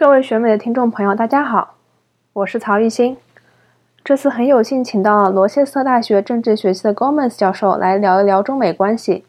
[0.00, 1.74] 各位选美的听众朋友，大家好，
[2.32, 3.16] 我是曹玉新。
[4.04, 9.24] 这次很有幸请到罗切斯特大学政治学系的 Gomez 教授来聊一聊中美关系。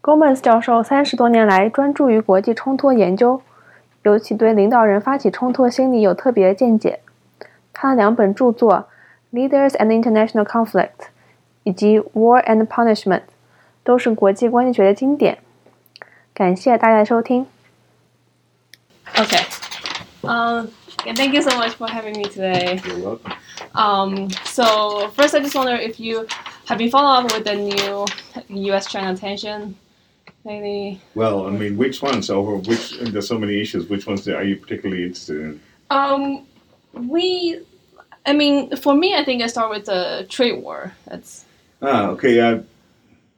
[0.00, 3.42] Gomez 教授三十多年来专注于国际冲突研究，
[4.04, 7.00] 尤其对领导人发起冲突心理有特别见解。
[7.74, 8.86] 他的两本著作
[9.36, 10.88] 《Leaders and International Conflict》
[11.64, 13.18] 以及《War and Punishment》
[13.84, 15.36] 都是国际关系学的经典。
[16.32, 17.44] 感谢大家的收听。
[19.20, 19.44] Okay.
[20.24, 20.72] Um,
[21.06, 22.80] and thank you so much for having me today.
[22.86, 23.32] You're welcome.
[23.74, 26.26] Um, so first, I just wonder if you
[26.66, 28.06] have been following up with the new
[28.66, 29.76] U.S.-China tension
[30.44, 31.02] lately.
[31.14, 32.98] Well, I mean, which ones over which?
[32.98, 33.90] There's so many issues.
[33.90, 35.60] Which ones are you particularly interested in?
[35.90, 36.46] Um,
[36.94, 37.60] we,
[38.24, 40.94] I mean, for me, I think I start with the trade war.
[41.06, 41.44] That's
[41.82, 42.40] Ah, okay.
[42.40, 42.60] Uh,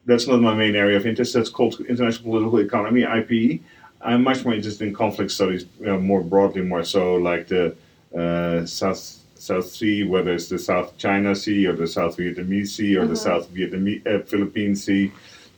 [0.05, 1.33] that's not my main area of interest.
[1.33, 3.59] That's called international political economy (IPE).
[4.03, 7.75] I'm much more interested in conflict studies, you know, more broadly, more so like the
[8.17, 12.95] uh, South South Sea, whether it's the South China Sea or the South Vietnamese Sea
[12.97, 15.11] or the South Vietnamese uh, Philippine Sea,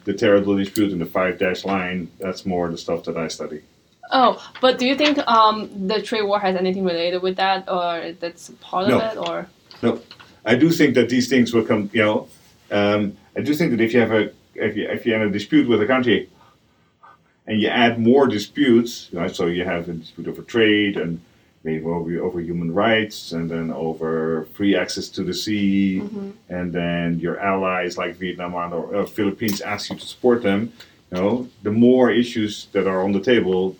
[0.06, 2.10] the territorial dispute and the five dash line.
[2.20, 3.62] That's more the stuff that I study.
[4.12, 8.14] oh, but do you think um the trade war has anything related with that, or
[8.20, 9.00] that's part No.
[9.00, 9.48] of it, or
[9.84, 10.02] No,
[10.46, 11.90] I do think that these things will come.
[11.94, 12.28] You know,
[12.72, 13.02] um,
[13.38, 14.24] I do think that if you have a
[14.56, 16.30] if you if you have a dispute with a country,
[17.48, 19.34] and you add more disputes, right?
[19.36, 21.22] So you have a dispute over trade and
[21.64, 26.00] maybe over, over human rights, and then over free access to the sea,
[26.50, 30.72] and then your allies like Vietnam or uh, Philippines ask you to support them.
[31.12, 33.76] You know, the more issues that are on the table,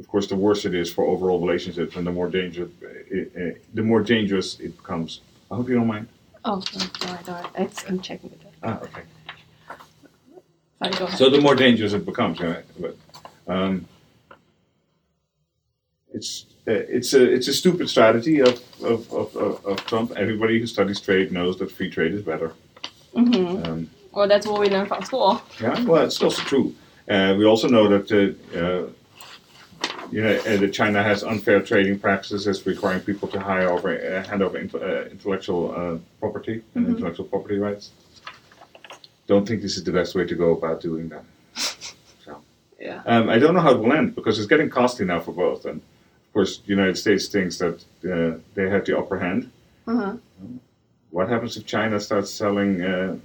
[0.00, 3.50] of course, the worse it is for overall relationships, and the more dangerous, uh, uh,
[3.74, 5.20] the more dangerous it becomes.
[5.50, 6.08] I hope you don't mind.
[6.44, 7.46] oh, no, no, I don't.
[7.58, 8.52] It's, I'm checking with that.
[8.62, 9.02] Ah, okay.
[10.84, 11.18] Sorry, go ahead.
[11.18, 12.64] So the more dangerous it becomes, right?
[12.78, 12.96] But
[13.48, 13.86] um,
[16.12, 20.12] it's uh, it's a it's a stupid strategy of of, of, of of Trump.
[20.16, 22.52] Everybody who studies trade knows that free trade is better.
[23.14, 25.40] hmm Um, Well, that's what we learned from school.
[25.60, 26.74] yeah, well, it's also true.
[27.08, 28.86] Uh, we also know that uh, uh,
[30.10, 34.28] you know uh, that China has unfair trading practices requiring people to hire over uh,
[34.28, 37.90] hand over int- uh, intellectual uh, property and intellectual property rights.
[39.26, 41.24] Don't think this is the best way to go about doing that.
[42.24, 42.40] So.
[42.80, 43.02] Yeah.
[43.04, 45.66] Um, I don't know how it will end because it's getting costly now for both.
[45.66, 49.50] And of course, the United States thinks that uh, they have the upper hand.
[49.86, 50.14] Uh-huh.
[51.10, 53.18] What happens if China starts selling uh,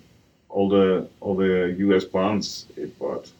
[0.49, 2.03] all the all the U.S.
[2.03, 3.31] bonds it bought?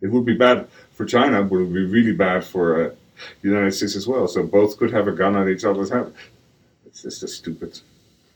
[0.00, 2.90] It would be bad for China, but it would be really bad for uh,
[3.40, 4.26] the United States as well.
[4.26, 6.12] So both could have a gun at each other's head.
[6.86, 7.78] It's just, just stupid.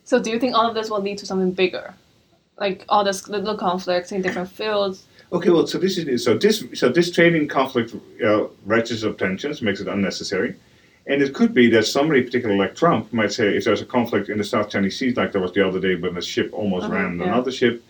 [0.04, 1.94] So do you think all of this will lead to something bigger?
[2.58, 5.06] Like all this little conflicts in different fields?
[5.32, 7.94] Okay, well, so this is so this so this trading conflict
[8.24, 10.54] uh, ratchets up tensions, makes it unnecessary,
[11.06, 14.28] and it could be that somebody, particularly like Trump, might say if there's a conflict
[14.28, 16.86] in the South China Sea, like there was the other day when a ship almost
[16.86, 17.26] Uh-huh, ran yeah.
[17.26, 17.82] another ship,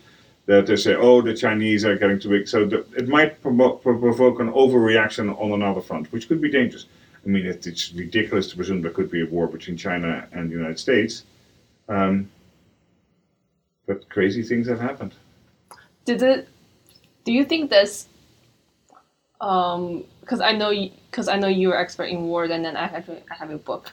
[0.47, 3.75] that they say, oh, the Chinese are getting too big, so the, it might provo-
[3.75, 6.85] provoke an overreaction on another front, which could be dangerous.
[7.25, 10.49] I mean, it, it's ridiculous to presume there could be a war between China and
[10.49, 11.23] the United States,
[11.89, 12.29] um,
[13.87, 15.13] but crazy things have happened.
[16.05, 16.47] Did it?
[17.25, 18.07] Do you think this?
[19.41, 20.71] Um, because I know
[21.09, 23.91] because I know you're expert in war, and then I actually I have a book,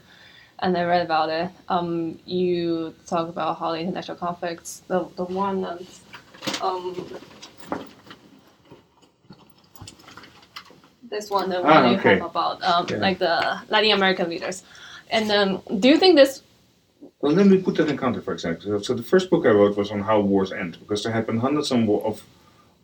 [0.59, 1.51] and I read about it.
[1.69, 6.01] Um, you talk about how the international conflicts, the the one that's,
[6.61, 7.07] um,
[11.11, 12.97] this one, the one Ah, you have about um, Yeah.
[12.99, 14.63] like the Latin American leaders,
[15.11, 16.43] and um, do you think this?
[17.25, 18.85] Well, let me put that in context, for example.
[18.85, 21.39] So, the first book I wrote was on how wars end, because there have been
[21.39, 22.23] hundreds of, of,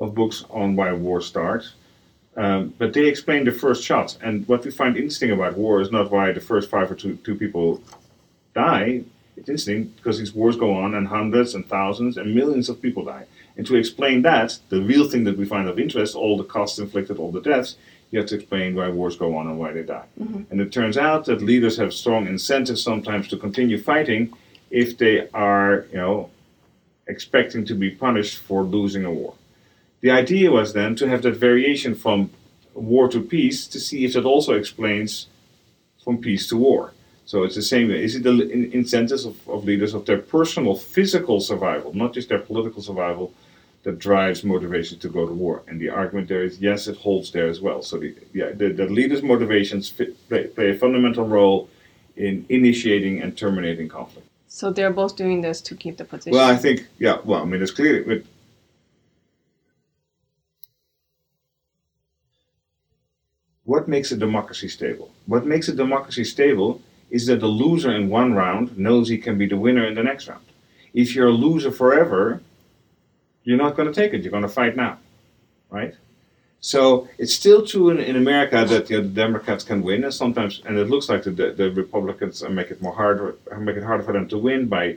[0.01, 1.71] of books on why wars start.
[2.39, 4.17] Um, but they explain the first shots.
[4.23, 7.17] And what we find interesting about war is not why the first five or two,
[7.17, 7.83] two people
[8.55, 9.03] die.
[9.37, 13.05] It's interesting because these wars go on and hundreds and thousands and millions of people
[13.05, 13.27] die.
[13.59, 16.79] And to explain that, the real thing that we find of interest, all the costs
[16.79, 17.77] inflicted, all the deaths,
[18.11, 20.07] you have to explain why wars go on and why they die.
[20.21, 20.43] Mm-hmm.
[20.51, 24.33] And it turns out that leaders have strong incentives sometimes to continue fighting
[24.71, 26.31] if they are, you know,
[27.07, 29.35] expecting to be punished for losing a war.
[30.01, 32.31] The idea was then to have that variation from
[32.75, 35.27] war to peace to see if that also explains
[36.03, 36.93] from peace to war.
[37.27, 37.89] So it's the same.
[37.89, 38.03] Way.
[38.03, 42.39] Is it the incentives of, of leaders of their personal physical survival, not just their
[42.39, 43.33] political survival,
[43.83, 45.63] that drives motivation to go to war?
[45.67, 47.83] And the argument there is yes, it holds there as well.
[47.83, 51.69] So the yeah, the, the leaders' motivations fit, play, play a fundamental role
[52.17, 54.29] in initiating and terminating conflict.
[54.49, 56.33] So they're both doing this to keep the position.
[56.33, 57.19] Well, I think yeah.
[57.25, 58.03] Well, I mean, it's clear.
[58.05, 58.25] But
[63.65, 65.13] what makes a democracy stable?
[65.27, 69.39] What makes a democracy stable is that the loser in one round knows he can
[69.39, 70.45] be the winner in the next round.
[70.93, 72.41] If you're a loser forever,
[73.45, 74.23] you're not going to take it.
[74.23, 74.99] You're going to fight now,
[75.71, 75.95] right?
[76.61, 80.13] So it's still true in, in America that you know, the Democrats can win, and
[80.13, 84.03] sometimes, and it looks like the, the, Republicans make it more harder, make it harder
[84.03, 84.97] for them to win by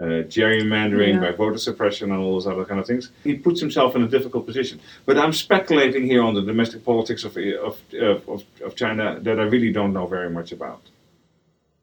[0.00, 1.20] uh, gerrymandering, Yeah.
[1.20, 3.10] by voter suppression, and all those other kind of things.
[3.24, 4.80] He puts himself in a difficult position.
[5.04, 9.38] But I'm speculating here on the domestic politics of of of, of, of China that
[9.38, 10.82] I really don't know very much about.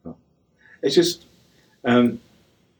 [0.04, 0.16] No.
[0.82, 1.24] It's just.
[1.84, 2.20] Um,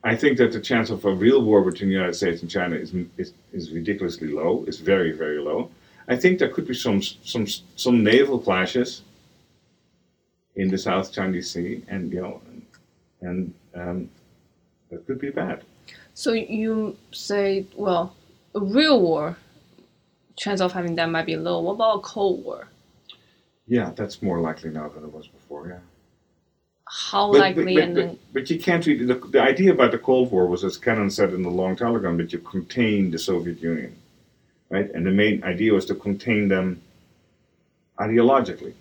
[0.05, 2.77] I think that the chance of a real war between the United States and China
[2.77, 4.65] is, is, is ridiculously low.
[4.69, 5.71] It's very, very low.
[6.06, 7.47] I think there could be some some
[7.77, 9.03] some naval clashes
[10.56, 12.43] in the South Chinese Sea, and you know,
[13.23, 14.11] and um,
[14.91, 15.65] that could be bad.
[16.12, 18.15] So you say, well,
[18.55, 19.39] a real war,
[20.37, 21.61] chance of having that might be low.
[21.61, 22.69] What about a Cold War?
[23.67, 25.69] Yeah, that's more likely now than it was before.
[25.69, 25.79] Yeah,
[26.86, 27.75] How but, likely?
[27.75, 29.04] but, and but, then, but you can't really.
[29.04, 32.16] The, the idea about the Cold War was, as Kennan said in the long telegram,
[32.19, 33.96] that you contain the Soviet Union,
[34.70, 34.90] right?
[34.92, 36.81] And the main idea was to contain them
[37.98, 38.75] ideologically.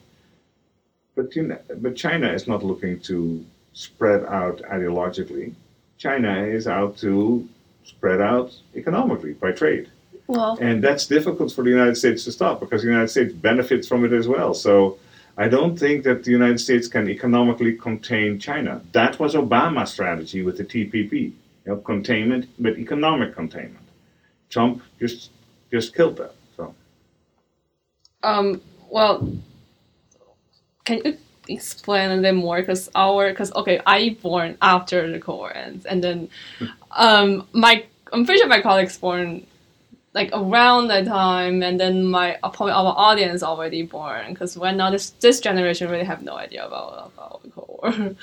[1.15, 5.53] But you know, but China is not looking to spread out ideologically.
[5.97, 7.47] China is out to
[7.83, 9.89] spread out economically by trade.
[10.27, 13.87] well, And that's difficult for the United States to stop because the United States benefits
[13.87, 14.53] from it as well.
[14.53, 14.97] So
[15.37, 18.81] I don't think that the United States can economically contain China.
[18.91, 21.33] That was Obama's strategy with the TPP, you
[21.65, 23.87] know, containment, but economic containment.
[24.49, 25.31] Trump just
[25.71, 26.35] just killed that.
[26.55, 26.75] So
[28.21, 29.27] um, well,
[30.85, 32.61] can you explain a little more?
[32.61, 36.29] Because our, because okay, I born after the Cold War ends, and then,
[36.91, 39.47] um, my I'm pretty sure my colleagues born
[40.13, 44.29] like around that time, and then my probably our audience already born.
[44.33, 48.15] Because right now this this generation really have no idea about about the Cold War.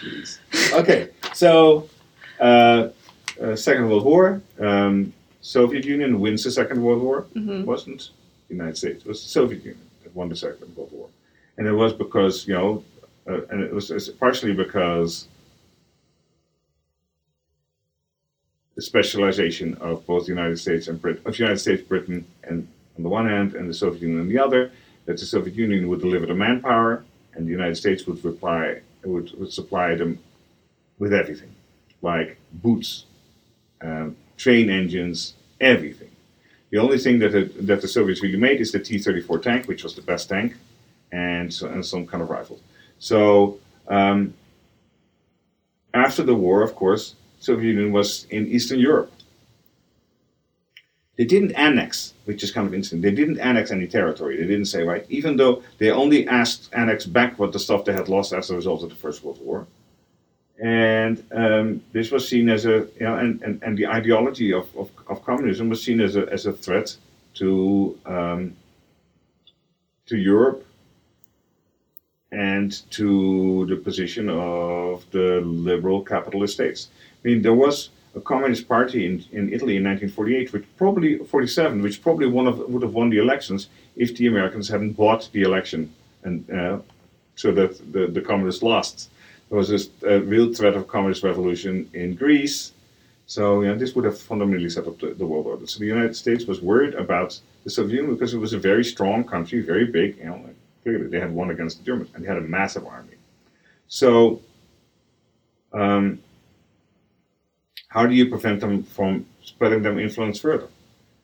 [0.81, 1.89] okay, so
[2.41, 2.89] uh,
[3.43, 4.41] uh, Second World War.
[4.61, 7.27] Um, Soviet Union wins the Second World War.
[7.35, 7.61] Mhm.
[7.61, 8.11] It wasn't
[8.49, 9.05] the United States.
[9.05, 11.09] It was the Soviet Union that won the Second World War,
[11.57, 12.85] and it was because you know,
[13.29, 13.91] uh, and it was
[14.21, 15.27] partially because
[18.75, 23.03] the specialization of both the United States and Britain, of United States, Britain, and on
[23.03, 24.73] the one hand, and the Soviet Union on the other.
[25.07, 29.33] That the Soviet Union would deliver the manpower, and the United States would reply would,
[29.39, 30.19] would supply them
[30.99, 31.53] with everything,
[32.03, 33.07] like boots,
[33.81, 36.11] um, train engines, everything.
[36.71, 37.33] The only thing that
[37.67, 40.55] that the Soviets really made is the T-34 tank, which was the best tank,
[41.11, 42.61] and, so, and some kind of rifles.
[42.99, 43.59] So
[43.89, 44.35] um,
[45.95, 49.13] after the war, of course, Soviet Union was in Eastern Europe.
[51.17, 53.01] They didn't annex, which is kind of interesting.
[53.01, 54.37] They didn't annex any territory.
[54.37, 57.93] They didn't say right, even though they only asked annex back what the stuff they
[57.93, 59.67] had lost as a result of the First World War.
[60.63, 64.75] And um, this was seen as a, you know, and, and, and the ideology of,
[64.77, 66.95] of, of communism was seen as a, as a threat
[67.35, 68.57] to, um,
[70.07, 70.67] to Europe
[72.33, 76.89] and to the position of the liberal capitalist states.
[77.25, 81.83] I mean, there was a communist party in, in Italy in 1948, which probably 47,
[81.83, 85.43] which probably one of would have won the elections if the Americans hadn't bought the
[85.43, 85.93] election,
[86.25, 86.79] and uh,
[87.37, 89.11] so that the, the communists lost.
[89.49, 92.73] There was this uh, real threat of communist revolution in Greece.
[93.27, 95.67] So know, this would have fundamentally set up the, the world order.
[95.67, 98.85] So the United States was worried about the Soviet Union because it was a very
[98.85, 100.19] strong country, very big.
[100.19, 100.51] You know,
[100.83, 103.15] clearly they had won against the Germans, and they had a massive army.
[103.87, 104.41] So,
[105.73, 106.21] um,
[107.91, 110.69] how do you prevent them from spreading their influence further?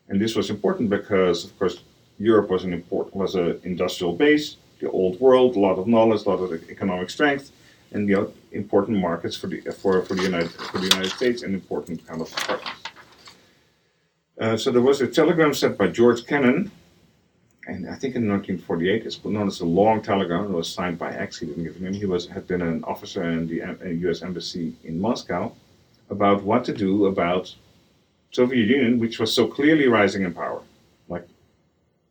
[0.09, 1.83] And this was important because, of course,
[2.19, 6.27] Europe was an important was an industrial base, the old world, a lot of knowledge,
[6.27, 7.53] a lot of economic strength,
[7.93, 11.43] and you know, important markets for the for, for the United for the United States
[11.43, 12.69] and important kind of partners.
[14.41, 16.71] Uh, so there was a telegram sent by George Kennan,
[17.69, 20.45] and I think in 1948, it's known as a long telegram.
[20.45, 21.39] It was signed by X.
[21.39, 21.93] He didn't give a name.
[21.93, 24.23] He was had been an officer in the uh, U.S.
[24.23, 25.53] embassy in Moscow
[26.11, 27.55] about what to do about
[28.31, 30.63] Soviet Union, which was so clearly rising in power.
[31.09, 31.27] Like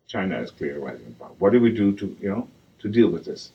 [0.08, 1.32] China is clearly rising in power.
[1.40, 2.48] What do we do to, you know,
[2.80, 3.52] to deal with this?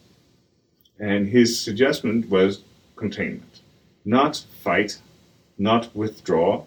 [0.99, 2.63] And his suggestion was
[2.97, 3.61] containment,
[4.05, 4.99] not fight,
[5.59, 6.65] not withdraw,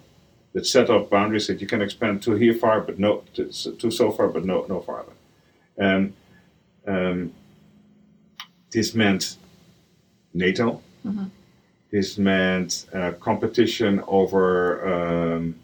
[0.52, 3.90] but set up boundaries that you can expand to here far, but no to, to
[3.90, 5.12] so far, but no no farther.
[5.78, 6.14] Um,
[6.86, 7.32] um,
[8.70, 9.36] this meant
[10.32, 10.80] NATO.
[11.94, 14.34] This meant uh, competition over
[14.94, 15.54] um,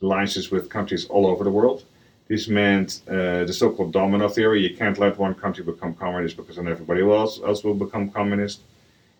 [0.00, 1.84] alliances with countries all over the world.
[2.26, 4.62] This meant uh, the so-called domino theory.
[4.66, 8.60] You can't let one country become communist because then everybody else, else will become communist.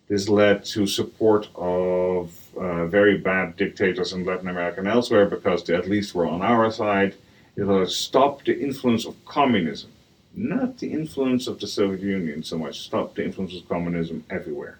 [0.08, 5.64] This led to support of uh, very bad dictators in Latin America and elsewhere because
[5.64, 7.14] they at least were on our side.
[7.56, 9.90] It will stop the influence of communism,
[10.34, 12.80] not the influence of the Soviet Union so much.
[12.80, 14.78] Stop the influence of communism everywhere.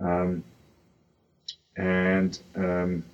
[0.00, 0.44] Um,
[1.76, 3.04] and um,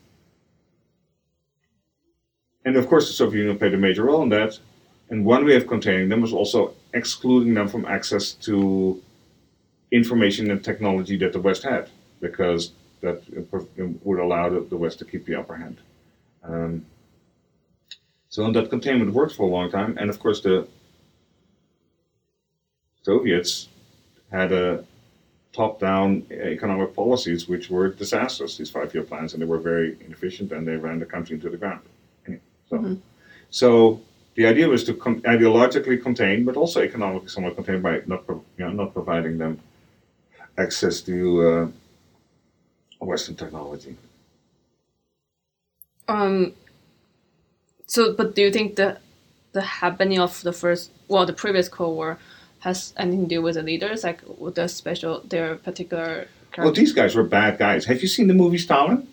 [2.65, 4.59] and of course, the Soviet Union played a major role in that.
[5.09, 9.03] And one way of containing them was also excluding them from access to
[9.91, 11.89] information and technology that the West had,
[12.21, 13.23] because that
[14.05, 15.79] would allow the West to keep the upper hand.
[16.45, 16.87] Um,
[18.29, 20.69] so that containment worked for a long time, and of course the
[23.03, 23.69] Soviets
[24.31, 24.85] had a
[25.52, 28.57] top-down economic policies which were disastrous.
[28.57, 31.57] These five-year plans, and they were very inefficient, and they ran the country into the
[31.57, 31.83] ground.
[32.69, 32.95] So, Mm-hmm.
[33.50, 34.00] so
[34.37, 38.45] the idea was to con- ideologically contain, but also economically somewhat contain by not, pro-
[38.57, 39.59] you know, not providing them
[40.57, 41.71] access to
[43.00, 43.97] uh, Western technology.
[46.09, 46.52] Um.
[47.87, 48.99] So, but do you think the
[49.52, 52.19] the happening of the first, well, the previous Cold War,
[52.61, 56.29] has anything to do with the leaders, like with the special, their particular?
[56.57, 57.85] Well, these guys were bad guys.
[57.87, 59.07] Have you seen the movie Stalin?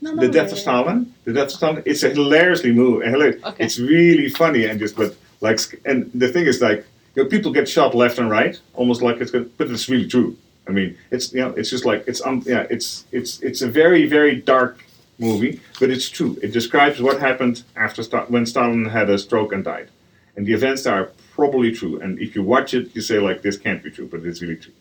[0.00, 1.14] no, the Death of Stalin.
[1.24, 1.82] The Death of Stalin.
[1.86, 3.06] It's a hilariously movie.
[3.06, 3.64] Okay.
[3.64, 6.84] It's really funny and just but like and the thing is like
[7.14, 10.06] you know, people get shot left and right, almost like it's good, but it's really
[10.06, 10.36] true.
[10.68, 13.68] I mean, it's you know, it's just like it's um, yeah, it's it's it's a
[13.68, 14.84] very very dark
[15.18, 16.38] movie, but it's true.
[16.42, 19.88] It describes what happened after Sta- when Stalin had a stroke and died,
[20.36, 22.00] and the events are probably true.
[22.02, 24.60] And if you watch it, you say like this can't be true, but it's really
[24.64, 24.76] true.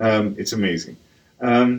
[0.00, 0.96] Um, it's amazing.
[1.40, 1.70] Um,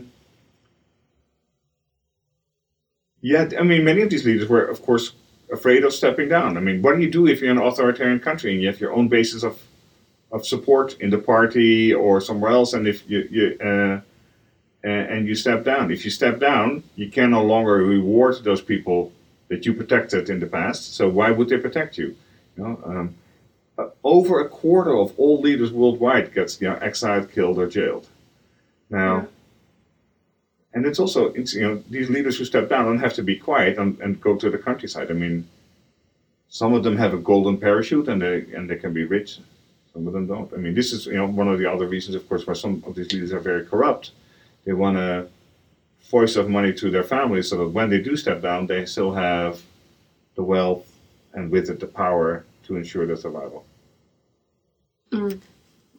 [3.22, 5.06] yeah, I mean, many of these leaders were, of course,
[5.52, 6.58] afraid of stepping down.
[6.58, 8.80] I mean, what do you do if you're in an authoritarian country and you have
[8.80, 9.56] your own basis of
[10.32, 14.00] of support in the party or somewhere else, and if you, you uh,
[14.84, 19.12] and you step down, if you step down, you can no longer reward those people
[19.50, 20.96] that you protected in the past.
[20.96, 22.16] So why would they protect you?
[22.56, 23.16] You know, um,
[23.80, 28.08] Uh, over a quarter of all leaders worldwide gets you know exiled, killed, or jailed.
[28.90, 29.28] Now.
[30.72, 33.36] And it's also, it's, you know, these leaders who step down don't have to be
[33.36, 35.10] quiet and, and go to the countryside.
[35.10, 35.48] I mean,
[36.48, 39.40] some of them have a golden parachute and they and they can be rich.
[39.94, 40.52] Some of them don't.
[40.54, 42.84] I mean, this is you know one of the other reasons, of course, why some
[42.86, 44.12] of these leaders are very corrupt.
[44.66, 45.28] They want to
[46.10, 49.14] voice of money to their families so that when they do step down, they still
[49.14, 49.62] have
[50.36, 50.92] the wealth
[51.34, 53.66] and with it the power to ensure their survival.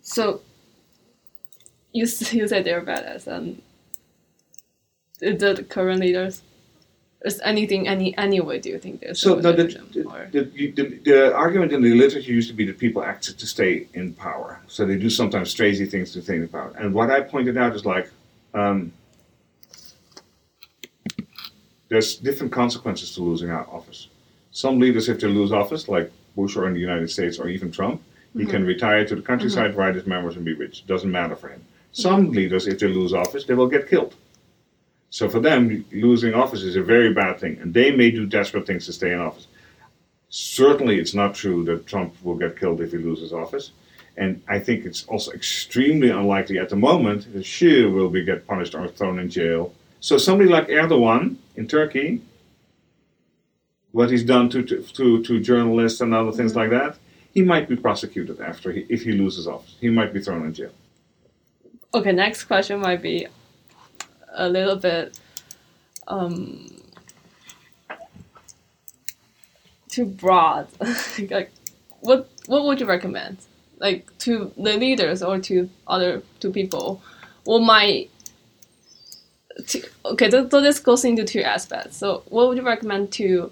[0.02, 0.40] So,
[1.93, 3.62] you you said they're badass, and
[5.21, 6.43] the, the current leaders.
[7.23, 9.64] Is anything any any way do you think they're So no, the,
[10.33, 13.88] the, the, the, argument in the literature used to be that people act to stay
[13.93, 14.59] in power.
[14.69, 16.73] So they do sometimes crazy things to stay in power.
[16.79, 18.11] And what I pointed out is like,
[18.55, 18.90] um,
[21.90, 24.09] there's different consequences to losing office.
[24.52, 27.71] Some leaders, if they lose office, like Bush or in the United States or even
[27.71, 28.00] Trump,
[28.37, 28.66] he can mm-hmm.
[28.66, 29.80] retire to the countryside, mm-hmm.
[29.80, 30.87] write his memoirs, and be rich.
[30.87, 31.64] Doesn't matter for him.
[31.92, 34.14] Some leaders, if they lose office, they will get killed.
[35.10, 38.66] So for them, losing office is a very bad thing, and they may do desperate
[38.66, 39.49] things to stay in office.
[40.28, 43.72] Certainly, it's not true that Trump will get killed if he loses office,
[44.16, 48.46] and I think it's also extremely unlikely at the moment that Xi will be get
[48.46, 49.75] punished or thrown in jail.
[49.99, 52.22] So somebody like Erdogan in Turkey,
[53.90, 56.60] what he's done to to, to, to journalists and other things mm-hmm.
[56.60, 56.99] like that,
[57.32, 59.76] he might be prosecuted after he, if he loses office.
[59.80, 60.72] He might be thrown in jail.
[61.94, 63.26] Okay, next question might be
[64.32, 65.18] a little bit
[66.08, 66.66] um,
[69.88, 70.68] too broad.
[71.30, 71.50] like,
[72.00, 73.38] what what would you recommend?
[73.78, 77.02] Like to the leaders or to other to people?
[77.44, 78.10] What might
[79.66, 81.96] to, okay, so, so this goes into two aspects.
[81.96, 83.50] So, what would you recommend to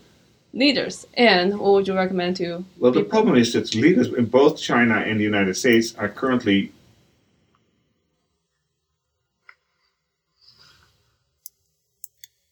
[0.53, 4.61] leaders, and what would you recommend to Well, the problem is that leaders in both
[4.61, 6.73] China and the United States are currently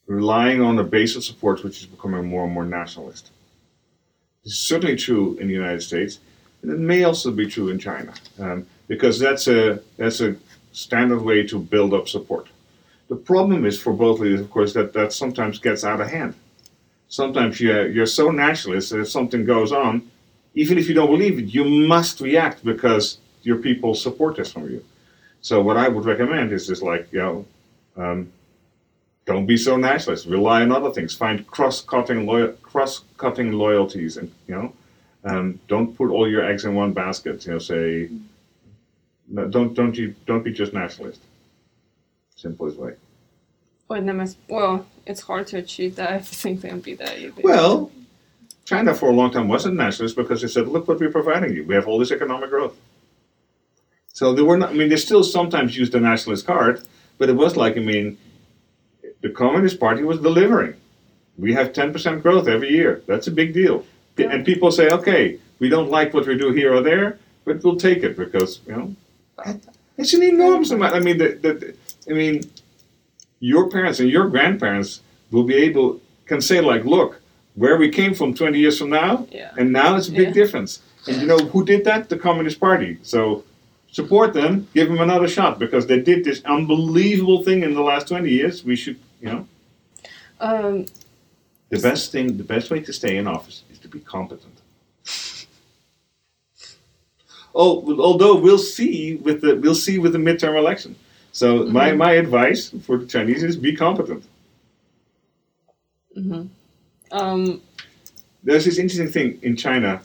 [0.06, 3.30] relying on a base of support which is becoming more and more nationalist.
[4.44, 6.20] It's certainly true in the United States,
[6.62, 10.36] and it may also be true in China, um, because that's a that's a
[10.72, 12.46] standard way to build up support.
[13.08, 16.34] The problem is for both leaders, of course, that that sometimes gets out of hand.
[17.08, 20.10] Sometimes you're, you're so nationalist that if something goes on,
[20.54, 24.70] even if you don't believe it, you must react because your people support this from
[24.70, 24.84] you.
[25.40, 27.46] So what I would recommend is just like, you know,
[27.96, 28.32] um,
[29.26, 30.26] don't be so nationalist.
[30.26, 31.14] Rely on other things.
[31.14, 34.72] Find cross-cutting, loyal, cross-cutting loyalties, and you know,
[35.24, 37.44] um, don't put all your eggs in one basket.
[37.44, 38.08] You know, say,
[39.28, 41.20] no, don't don't you don't be just nationalist.
[42.36, 42.94] Simplest way.
[43.88, 47.42] Well, that must, well, it's hard to achieve that if you think be that either.
[47.42, 47.92] Well,
[48.64, 51.64] China for a long time wasn't nationalist because they said, "Look what we're providing you.
[51.64, 52.76] We have all this economic growth."
[54.12, 54.70] So they were not.
[54.70, 56.82] I mean, they still sometimes used the nationalist card,
[57.18, 58.18] but it was like, I mean,
[59.20, 60.74] the Communist Party was delivering.
[61.38, 63.02] We have 10% growth every year.
[63.06, 63.84] That's a big deal.
[64.16, 64.30] Yeah.
[64.30, 67.76] And people say, okay, we don't like what we do here or there, but we'll
[67.76, 68.96] take it because, you know,
[69.98, 70.94] it's an enormous amount.
[70.94, 71.74] I mean, the, the,
[72.10, 72.42] I mean,
[73.40, 75.00] your parents and your grandparents
[75.30, 77.20] will be able, can say, like, look,
[77.54, 79.50] where we came from 20 years from now, Yeah.
[79.58, 80.32] and now it's a big Yeah.
[80.34, 80.80] difference.
[81.06, 82.08] And you know who did that?
[82.08, 82.98] The Communist Party.
[83.02, 83.44] So
[83.92, 88.08] support them, give them another shot because they did this unbelievable thing in the last
[88.08, 88.64] 20 years.
[88.64, 89.46] We should, you know.
[90.40, 90.86] Um,
[91.70, 94.54] The best thing, the best way to stay in office is to be competent.
[97.58, 100.94] Oh, although we'll see with the we'll see with the midterm election.
[101.36, 101.98] So my, mm-hmm.
[101.98, 104.24] my advice for the Chinese is be competent.
[106.16, 106.46] Mm-hmm.
[107.12, 107.60] um,
[108.42, 110.00] There's this interesting thing in China.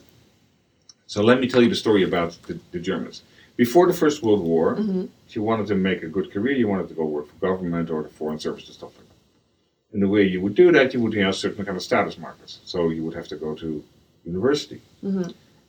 [1.08, 3.24] So let me tell you the story about the, the Germans.
[3.56, 5.06] Before the First World War, mm-hmm.
[5.26, 7.90] if you wanted to make a good career, you wanted to go work for government
[7.90, 9.94] or the foreign service and stuff like that.
[9.94, 12.60] And the way you would do that, you would have certain kind of status markers.
[12.66, 13.82] So you would have to go to
[14.26, 14.82] university.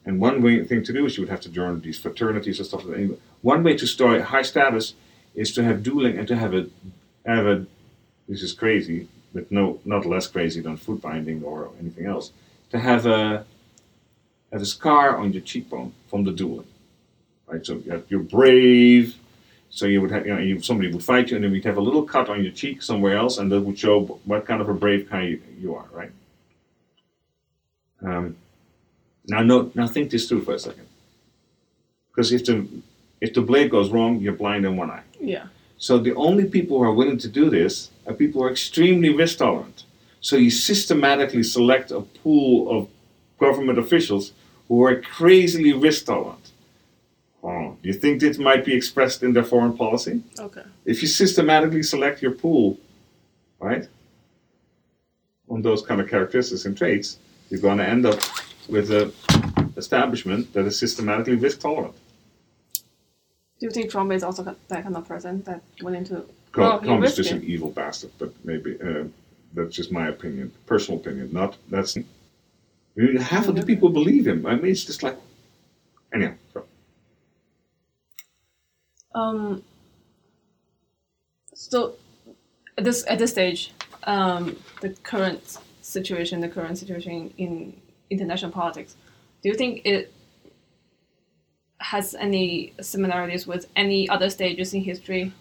[0.07, 2.67] And one way, thing to do is you would have to join these fraternities and
[2.67, 3.19] stuff like that.
[3.43, 4.95] One way to start high status
[5.35, 6.67] is to have dueling and to have a
[7.27, 7.67] have a
[8.29, 12.33] this is crazy, but no not less crazy than foot binding or anything else.
[12.71, 13.45] To have a
[14.53, 16.67] have a scar on your cheekbone from the dueling.
[17.47, 17.65] Right?
[17.65, 19.17] So you're brave.
[19.75, 21.79] So you would have, you know, you, somebody would fight you, and then we'd have
[21.79, 24.69] a little cut on your cheek somewhere else, and that would show what kind of
[24.69, 26.11] a brave guy you, you are, right?
[28.03, 28.37] Um,
[29.27, 30.87] now, no, now think this through for a second,
[32.11, 32.69] because if the
[33.23, 35.05] if the blade goes wrong, you're blind in one eye.
[35.35, 35.47] yeah.
[35.87, 39.11] So the only people who are willing to do this are people who are extremely
[39.23, 39.79] risk tolerant.
[40.21, 42.89] So you systematically select a pool of
[43.45, 44.25] government officials
[44.69, 46.47] who are crazily risk tolerant.
[47.43, 50.15] Oh, do you think this might be expressed in their foreign policy?
[50.39, 50.63] Okay.
[50.85, 52.79] If you systematically select your pool,
[53.59, 53.85] right,
[55.49, 57.19] on those kind of characteristics and traits,
[57.51, 58.21] you're going to end up
[58.69, 59.11] with an
[59.77, 61.97] establishment that is systematically risk tolerant.
[63.63, 66.27] Do you think Trump is also that kind of person that willing to?
[66.53, 67.37] Trump, well, is just it.
[67.37, 69.05] an evil bastard, but maybe uh,
[69.55, 71.33] that's just my opinion, personal opinion.
[71.33, 71.97] Not that's.
[73.21, 74.47] Half of the people believe him.
[74.47, 75.17] I mean, it's just like.
[76.13, 76.65] Anyhow, so.
[79.15, 79.63] Um.
[81.55, 81.95] So,
[82.77, 83.73] at this at this stage,
[84.03, 88.97] um, the current situation, the current situation in international politics,
[89.41, 90.13] do you think it
[91.83, 95.33] has any similarities with any other stages in history?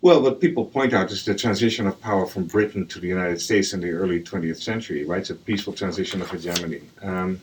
[0.00, 3.40] Well, what people point out is the transition of power from Britain to the United
[3.40, 5.20] States in the early 20th century, right?
[5.20, 6.82] It's a peaceful transition of hegemony.
[7.02, 7.40] Um,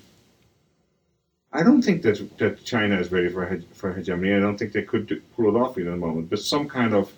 [1.52, 4.34] I don't think that, that China is ready for, for hegemony.
[4.34, 6.30] I don't think they could do, pull it off in a moment.
[6.30, 7.12] But some kind of,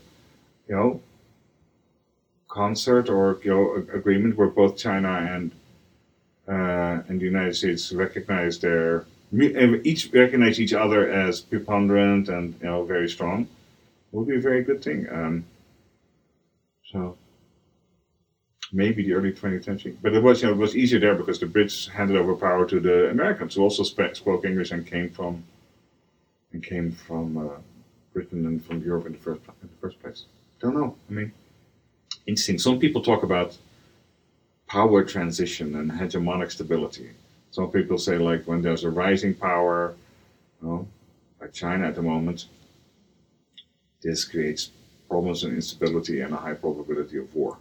[0.68, 1.02] you know,
[2.48, 5.52] concert or you know, agreement where both China and
[6.48, 12.68] uh, and the United States recognize their each recognize each other as preponderant and you
[12.68, 13.48] know very strong
[14.12, 15.08] would be a very good thing.
[15.12, 15.46] Um,
[16.92, 17.18] so
[18.72, 21.40] maybe the early 20th century, but it was you know it was easier there because
[21.40, 25.10] the Brits handed over power to the Americans who also sp- spoke English and came
[25.10, 25.44] from
[26.54, 27.58] and came from uh,
[28.14, 30.26] Britain and from Europe in the first in the first place.
[30.62, 30.96] Don't know.
[31.10, 31.32] I mean,
[32.26, 32.58] interesting.
[32.58, 33.58] Some people talk about
[34.68, 37.12] power transition and hegemonic stability.
[37.58, 39.96] Some people say like when there's a rising power,
[40.62, 40.88] you know,
[41.42, 42.46] like China at the moment,
[44.00, 44.70] this creates
[45.10, 47.58] problems and instability and a high probability of war.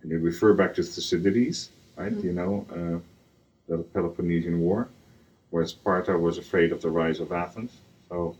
[0.00, 2.12] And you refer back to Thucydides, right?
[2.12, 2.98] You know, uh,
[3.68, 4.86] the Peloponnesian War,
[5.50, 7.72] where Sparta was afraid of the rise of Athens.
[8.10, 8.36] So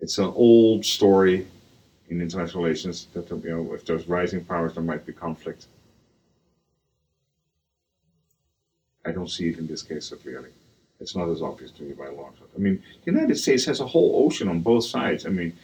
[0.00, 1.46] it's an old story
[2.08, 5.66] in international relations that you know if there's rising powers, there might be conflict.
[9.08, 10.50] I don't see it in this case so clearly.
[11.00, 12.48] It's not as obvious to me by a long shot.
[12.56, 15.24] I mean, the United States has a whole ocean on both sides.
[15.26, 15.56] I mean,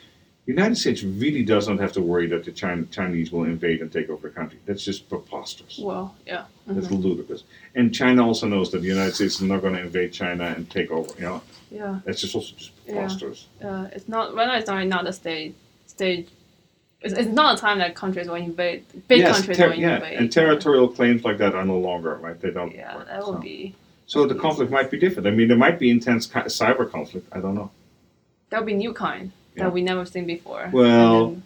[0.47, 3.81] the United States really does not have to worry that the China, Chinese will invade
[3.83, 4.59] and take over the country.
[4.67, 5.79] That's just preposterous.
[5.83, 6.45] Well, yeah.
[6.67, 7.45] That's ludicrous.
[7.75, 10.71] And China also knows that the United States is not going to invade China and
[10.71, 11.13] take over.
[11.19, 12.01] You know, Yeah.
[12.05, 12.93] that's just also just Yeah.
[12.95, 13.47] preposterous.
[13.63, 14.55] Uh, it's not now.
[14.57, 15.55] It's not not a stage
[15.87, 16.29] stage.
[17.05, 18.85] It's, it's not a time that countries will invade.
[19.09, 20.19] Big yes, countries ter- will yeah, invade.
[20.19, 22.41] and territorial claims like that are no longer right.
[22.41, 22.75] They don't.
[22.75, 23.41] Yeah, work, that would so.
[23.41, 23.75] be
[24.07, 25.27] So the conflict might be different.
[25.29, 27.29] I mean, there might be intense ki- cyber conflict.
[27.33, 27.71] I don't know.
[28.51, 29.65] that would be new kind Yeah.
[29.65, 30.71] that we never seen before.
[30.73, 31.43] Well, then-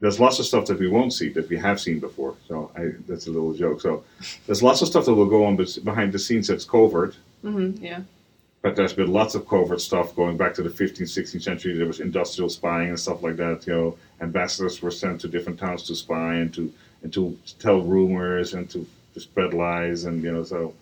[0.00, 2.34] There's lots of stuff that we won't see that we have seen before.
[2.48, 3.80] So I, that's a little joke.
[3.80, 4.04] So
[4.46, 7.16] there's lots of stuff that will go on behind the scenes that's covert.
[7.44, 8.00] mhm, yeah.
[8.62, 11.76] But there's been lots of covert stuff going back to the 15th, 16th century.
[11.76, 13.66] There was industrial spying and stuff like that.
[13.66, 17.80] You know, ambassadors were sent to different towns to spy and to and to tell
[17.80, 20.74] rumors and to, to spread lies and you know so.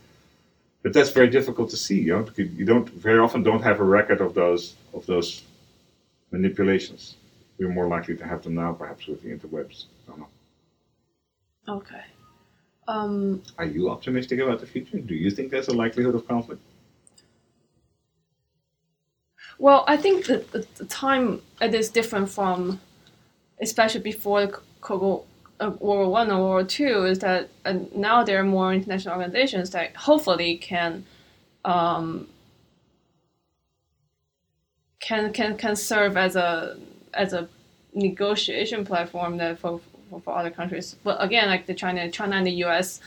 [0.82, 2.00] But that's very difficult to see.
[2.00, 5.42] You know, you don't very often don't have a record of those of those
[6.32, 7.16] manipulations.
[7.58, 9.84] We're more likely to have them now, perhaps with the interwebs.
[10.06, 10.28] I don't know.
[11.68, 12.02] Okay.
[12.86, 14.98] Um, Are you optimistic about the future?
[14.98, 16.62] Do you think there's a likelihood of conflict?
[19.58, 22.80] Well, I think the, the time it is different from,
[23.60, 24.60] especially before the
[25.60, 28.72] uh, World War One or World War Two, is that uh, now there are more
[28.72, 31.04] international organizations that hopefully can,
[31.64, 32.28] um,
[35.00, 36.78] can can can serve as a
[37.14, 37.48] as a
[37.94, 40.94] negotiation platform that for, for, for other countries.
[41.02, 43.00] But again, like the China, China and the U.S.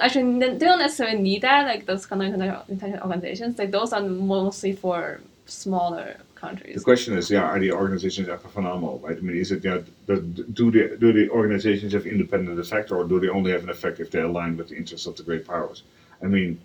[0.00, 1.66] Actually, they don't necessarily need that.
[1.66, 6.76] Like those kind of international organizations, like those are mostly for smaller countries.
[6.76, 9.00] The question is, yeah, are the organizations phenomenal?
[9.02, 9.16] Right?
[9.16, 13.18] I mean, is it yeah, do the do the organizations have independent effect, or do
[13.20, 15.82] they only have an effect if they align with the interests of the great powers?
[16.22, 16.60] I mean,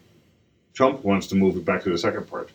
[0.73, 2.49] Trump wants to move it back to the second part.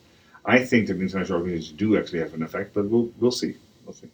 [0.45, 3.57] I think that international organizations do actually have an effect, but we'll we'll see.
[3.85, 4.09] We'll see.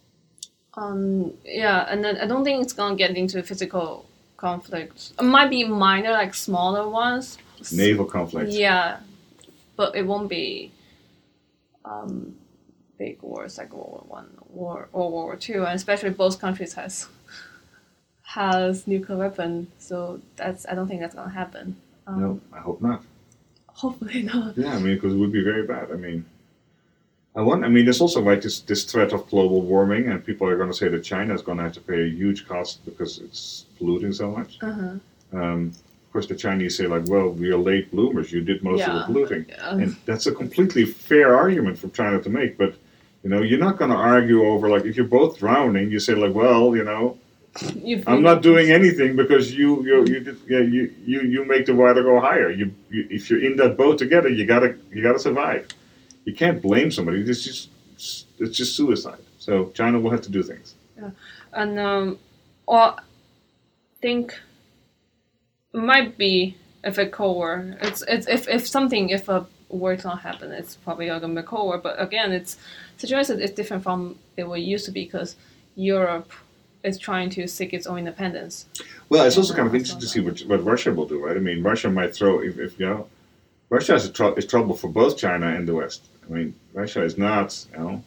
[0.75, 4.05] Um, yeah, and then I don't think it's gonna get into physical
[4.37, 5.13] conflicts.
[5.19, 7.37] It might be minor, like smaller ones.
[7.71, 8.51] Naval conflict.
[8.51, 8.97] Yeah,
[9.77, 10.71] but it won't be
[11.85, 12.35] um,
[12.97, 16.73] big wars like World War One war or World War Two, and especially both countries
[16.73, 17.07] has
[18.23, 19.67] has nuclear weapon.
[19.77, 21.75] So that's I don't think that's gonna happen.
[22.07, 23.03] Um, No, I hope not.
[23.67, 24.57] Hopefully not.
[24.57, 25.91] Yeah, I mean, because it would be very bad.
[25.91, 26.25] I mean,
[27.35, 27.63] I want.
[27.65, 30.69] I mean, there's also like this this threat of global warming, and people are going
[30.69, 33.65] to say that China is going to have to pay a huge cost because it's
[33.77, 34.57] polluting so much.
[34.61, 34.95] Uh-huh.
[35.33, 35.71] Um,
[36.13, 38.31] course, the Chinese say like, "Well, we are late bloomers.
[38.31, 39.75] You did most of the polluting," Yeah.
[39.81, 42.57] and that's a completely fair argument for China to make.
[42.57, 42.75] But
[43.23, 46.13] you know, you're not going to argue over like if you're both drowning, you say
[46.13, 47.17] like, "Well, you know,
[48.07, 51.75] I'm not doing anything because you you you did, yeah, you, you you make the
[51.75, 52.49] water go higher.
[52.49, 55.67] You, you if you're in that boat together, you gotta you gotta survive.
[56.25, 57.21] You can't blame somebody.
[57.21, 57.69] It's just
[58.39, 59.23] it's just suicide.
[59.37, 60.75] So China will have to do things.
[60.97, 61.11] Yeah,
[61.53, 62.19] and um,
[62.67, 62.99] well,
[64.01, 64.39] think
[65.73, 67.75] might be if a Cold War.
[67.81, 71.39] It's it's if if something if a war not happen, it's probably not gonna be
[71.39, 71.77] a Cold War.
[71.77, 72.57] But again, it's
[72.97, 75.35] situation is different from it what it used to be because
[75.75, 76.31] Europe
[76.83, 78.65] is trying to seek its own independence.
[79.09, 81.37] Well, it's also kind of interesting to see what, what Russia will do, right?
[81.37, 83.07] I mean, Russia might throw if, if you know,
[83.69, 86.03] Russia is, a trou is trouble for both China and the West.
[86.27, 88.03] I mean, Russia is not, you know,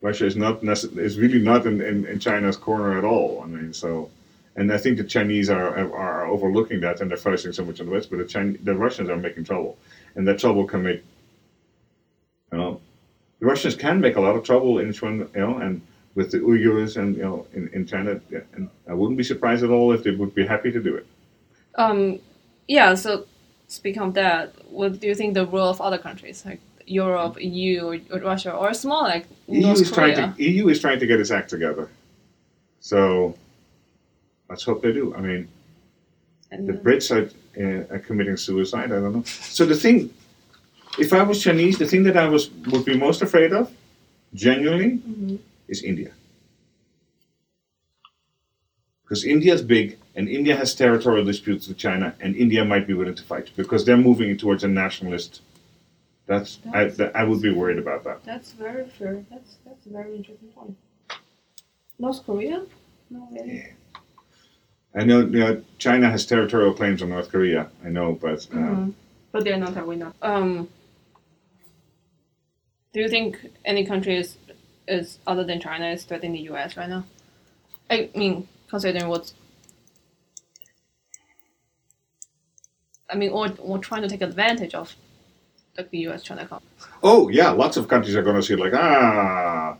[0.00, 3.40] Russia is not necess- is really not in, in, in China's corner at all.
[3.42, 4.10] I mean, so,
[4.56, 7.86] and I think the Chinese are are overlooking that and they're focusing so much on
[7.86, 9.76] the West, but the Chinese, the Russians are making trouble,
[10.14, 11.02] and that trouble can make,
[12.52, 12.80] you know,
[13.40, 15.80] the Russians can make a lot of trouble in China, you know, and
[16.14, 18.20] with the Uyghurs and you know in, in China,
[18.54, 21.06] and I wouldn't be surprised at all if they would be happy to do it.
[21.74, 22.20] Um,
[22.68, 22.94] yeah.
[22.94, 23.26] So
[23.66, 28.00] speaking of that, what do you think the role of other countries like Europe, EU,
[28.12, 30.14] or, Russia, or small like EU North is Korea?
[30.14, 31.88] trying to EU is trying to get its act together,
[32.78, 33.34] so
[34.54, 35.12] let's hope they do.
[35.16, 35.48] I mean,
[36.52, 37.24] and, the Brits are,
[37.62, 38.88] uh, are committing suicide.
[38.92, 39.24] I don't know.
[39.58, 39.98] So the thing,
[41.04, 43.64] if I was Chinese, the thing that I was would be most afraid of,
[44.32, 45.38] genuinely, Mhm.
[45.66, 46.12] is India.
[49.02, 49.86] Because India is big,
[50.16, 53.84] and India has territorial disputes with China, and India might be willing to fight because
[53.84, 55.32] they're moving towards a nationalist.
[56.30, 58.18] That's, I, That's- that, I would be worried about that.
[58.24, 59.14] That's very fair.
[59.32, 60.74] That's that's a very interesting point.
[62.04, 62.58] North Korea?
[63.10, 63.64] No, really.
[64.96, 67.68] I know, you know China has territorial claims on North Korea.
[67.84, 68.94] I know, but uh, Mhm.
[69.32, 70.14] But they're not that way now.
[70.22, 70.68] Um,
[72.92, 74.36] do you think any country is,
[74.86, 76.76] is other than China is threatening the U.S.
[76.76, 77.04] right now?
[77.90, 79.34] I mean, considering what's
[83.10, 84.94] I mean, or or trying to take advantage of
[85.76, 86.22] like the U.S.
[86.22, 86.88] China conflict.
[87.02, 89.76] Oh yeah, lots of countries are going to see like ah.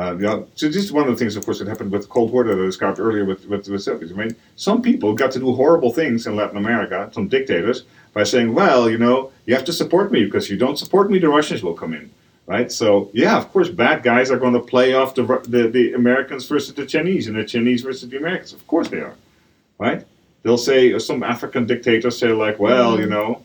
[0.00, 2.00] Uh, you know, so this is one of the things, of course, that happened with
[2.00, 4.14] the Cold War that I described earlier with, with the Soviets.
[4.14, 7.84] I mean, some people got to do horrible things in Latin America, some dictators,
[8.14, 11.10] by saying, well, you know, you have to support me because if you don't support
[11.10, 12.10] me, the Russians will come in,
[12.46, 12.72] right?
[12.72, 16.46] So, yeah, of course, bad guys are going to play off the, the, the Americans
[16.46, 18.54] versus the Chinese and the Chinese versus the Americans.
[18.54, 19.16] Of course they are,
[19.78, 20.06] right?
[20.42, 23.42] They'll say, some African dictators say, like, well, you know,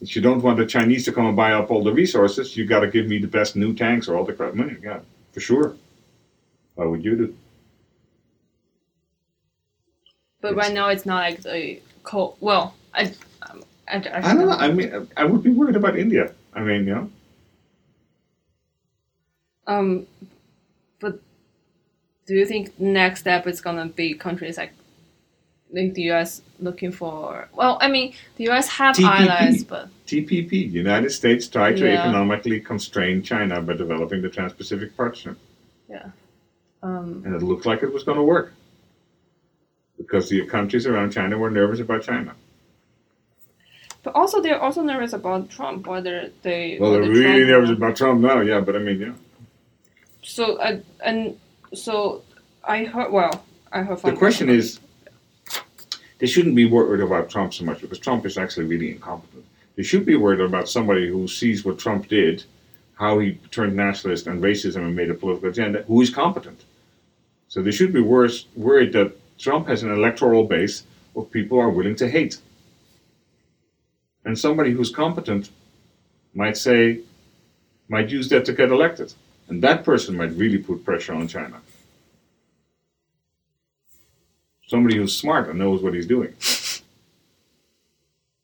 [0.00, 2.64] if you don't want the Chinese to come and buy up all the resources, you
[2.64, 4.78] got to give me the best new tanks or all the crap money.
[4.82, 5.00] Yeah,
[5.32, 5.76] for sure.
[6.74, 7.36] Why would you do?
[10.40, 12.36] But right now, it's not like a cold.
[12.40, 13.12] Well, I,
[13.42, 13.52] I,
[13.88, 14.50] I, I don't know.
[14.50, 16.32] I mean, I would be worried about India.
[16.54, 17.10] I mean, you know,
[19.66, 20.06] Um,
[20.98, 21.20] but
[22.26, 24.72] do you think next step is gonna be countries like
[25.72, 26.42] like the U.S.
[26.58, 27.48] looking for?
[27.54, 28.68] Well, I mean, the U.S.
[28.68, 29.04] have TPP.
[29.26, 32.00] allies, but TPP, the United States tried to Yeah.
[32.02, 35.36] economically constrain China by developing the Trans-Pacific Partnership,
[35.88, 36.10] yeah.
[36.82, 38.54] Um, and it looked like it was going to work
[39.98, 42.32] because the countries around China were nervous about China.
[44.02, 46.78] but also they're also nervous about Trump, whether they.
[46.80, 48.40] Well, they're really Trump nervous about Trump now.
[48.40, 49.12] Yeah, but I mean, yeah.
[50.22, 51.38] So I and
[51.74, 52.22] so
[52.64, 53.12] I heard.
[53.12, 54.00] Well, I heard.
[54.00, 54.80] The question is,
[56.20, 59.44] they shouldn't be worried about Trump so much because Trump is actually really incompetent.
[59.74, 62.44] They should be worried about somebody who sees what Trump did,
[62.94, 66.62] how he turned nationalist and racism and made a political agenda, who is competent.
[67.48, 70.84] So they should be worse, worried that Trump has an electoral base
[71.16, 72.38] of people are willing to hate.
[74.26, 75.48] And somebody who's competent
[76.34, 77.00] might say,
[77.88, 79.14] might use that to get elected.
[79.48, 81.62] And that person might really put pressure on China
[84.70, 86.32] somebody who's smart and knows what he's doing.
[86.40, 86.82] is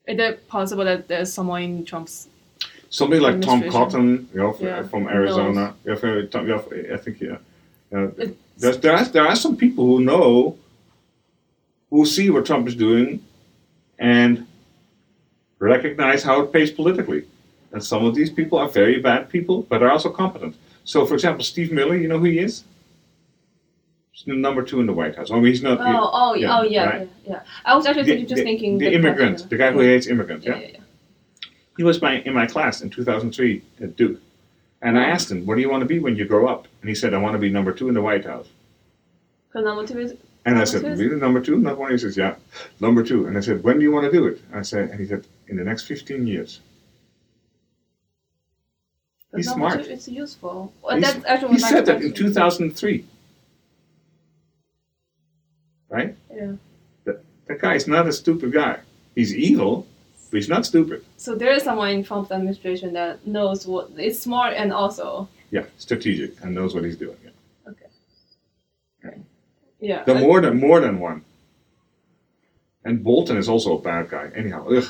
[0.06, 2.28] it possible that there's someone in Trump's?
[2.90, 5.74] Somebody like Tom Cotton, you know, f- Yeah, from Arizona.
[5.84, 7.38] Yeah, from- yeah, I think yeah.
[8.58, 10.56] There's, there, are, there are some people who know,
[11.90, 13.22] who see what Trump is doing,
[13.98, 14.46] and
[15.58, 17.24] recognize how it pays politically.
[17.72, 20.56] And some of these people are very bad people, but are also competent.
[20.84, 22.64] So, for example, Steve Miller, you know who he is?
[24.16, 25.30] He's number two in the White House.
[25.30, 25.78] I mean, he's not.
[25.78, 27.10] Oh, oh, yeah, oh, yeah, right.
[27.24, 27.42] yeah, yeah.
[27.66, 29.50] I was actually the, thinking, just the- thinking the the immigrant, president.
[29.50, 30.46] the guy who hates immigrants.
[30.46, 30.68] Yeah, yeah.
[30.72, 30.80] yeah.
[31.76, 34.18] He was my, in my class in 2003 at Duke.
[34.80, 36.66] And I asked him, What do you want to be when you grow up?
[36.80, 38.48] And he said, I want to be number two in the White House.
[39.48, 40.14] Because number two is
[40.46, 41.58] And I said, Really, number two?
[41.58, 41.90] Not one?
[41.92, 42.36] He says, Yeah,
[42.80, 43.26] number two.
[43.26, 44.40] And I said, When do you want to do it?
[44.54, 46.60] I said, And he said, In the next 15 years.
[49.30, 49.84] but He's smart.
[49.84, 50.72] two is useful.
[50.82, 53.04] Well, He's- that's actually he said that in 2003.
[55.96, 56.14] Right?
[56.34, 56.52] Yeah.
[57.04, 58.80] That, that guy is not a stupid guy.
[59.14, 59.86] He's evil,
[60.30, 61.04] but he's not stupid.
[61.16, 65.64] So there is someone in Trump's administration that knows what is smart and also Yeah,
[65.78, 67.16] strategic and knows what he's doing.
[69.04, 69.10] Yeah.
[69.80, 70.04] yeah.
[70.04, 71.22] The more than more than one.
[72.84, 74.30] And Bolton is also a bad guy.
[74.34, 74.84] Anyhow, ugh.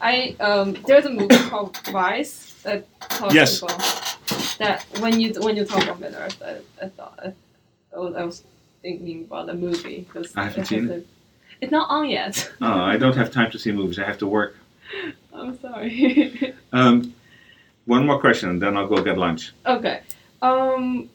[0.00, 3.62] I um there's a movie called Vice that talks Yes.
[3.62, 3.80] about
[4.58, 7.32] that when you when you talk about Middle Earth, I, I thought I,
[7.94, 8.44] I, was, I was
[8.88, 11.06] thinking about the movie because I haven't seen it.
[11.62, 12.34] It's not on yet.
[12.60, 13.98] Oh, I don't have time to see movies.
[13.98, 14.52] I have to work.
[15.32, 16.54] I'm sorry.
[16.72, 17.14] Um,
[17.86, 19.52] one more question, and then I'll go get lunch.
[19.76, 20.00] okay.
[20.42, 21.08] Um.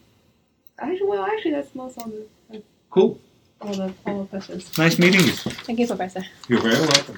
[0.79, 3.19] Actually, well, actually, that's most of the that's Cool.
[3.62, 4.63] all the all the questions.
[4.77, 5.34] Nice meeting you.
[5.67, 6.23] Thank you, Professor.
[6.47, 7.17] You're very welcome.